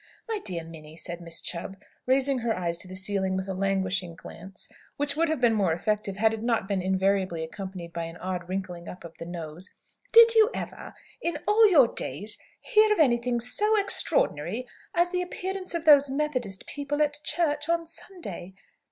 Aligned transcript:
"My 0.27 0.39
dear 0.43 0.63
Minnie," 0.63 0.95
said 0.95 1.21
Miss 1.21 1.41
Chubb, 1.43 1.77
raising 2.07 2.39
her 2.39 2.55
eyes 2.57 2.75
to 2.79 2.87
the 2.87 2.95
ceiling 2.95 3.37
with 3.37 3.47
a 3.47 3.53
languishing 3.53 4.15
glance, 4.15 4.67
which 4.97 5.15
would 5.15 5.29
have 5.29 5.39
been 5.39 5.53
more 5.53 5.73
effective 5.73 6.17
had 6.17 6.33
it 6.33 6.41
not 6.41 6.67
been 6.67 6.81
invariably 6.81 7.43
accompanied 7.43 7.93
by 7.93 8.05
an 8.05 8.17
odd 8.17 8.49
wrinkling 8.49 8.89
up 8.89 9.03
of 9.03 9.15
the 9.19 9.27
nose, 9.27 9.69
"did 10.11 10.33
you 10.33 10.49
ever, 10.55 10.95
in 11.21 11.37
all 11.47 11.69
your 11.69 11.87
days 11.87 12.39
hear 12.61 12.91
of 12.91 12.97
anything 12.99 13.39
so 13.39 13.75
extraordinary 13.79 14.65
as 14.95 15.11
the 15.11 15.21
appearance 15.21 15.75
of 15.75 15.85
those 15.85 16.09
Methodist 16.09 16.65
people 16.65 16.99
at 17.03 17.19
church 17.23 17.69
on 17.69 17.85
Sunday?" 17.85 18.55